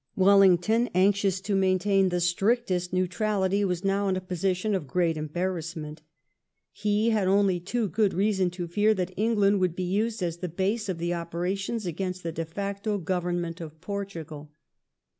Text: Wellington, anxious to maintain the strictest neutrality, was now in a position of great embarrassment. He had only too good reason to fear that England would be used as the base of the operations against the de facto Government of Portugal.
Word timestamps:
Wellington, 0.15 0.89
anxious 0.95 1.39
to 1.41 1.55
maintain 1.55 2.09
the 2.09 2.19
strictest 2.19 2.91
neutrality, 2.91 3.63
was 3.63 3.83
now 3.83 4.07
in 4.07 4.15
a 4.15 4.19
position 4.19 4.73
of 4.73 4.87
great 4.87 5.15
embarrassment. 5.15 6.01
He 6.71 7.11
had 7.11 7.27
only 7.27 7.59
too 7.59 7.87
good 7.87 8.11
reason 8.11 8.49
to 8.49 8.65
fear 8.67 8.95
that 8.95 9.13
England 9.15 9.59
would 9.59 9.75
be 9.75 9.83
used 9.83 10.23
as 10.23 10.37
the 10.37 10.49
base 10.49 10.89
of 10.89 10.97
the 10.97 11.13
operations 11.13 11.85
against 11.85 12.23
the 12.23 12.31
de 12.31 12.45
facto 12.45 12.97
Government 12.97 13.61
of 13.61 13.79
Portugal. 13.79 14.51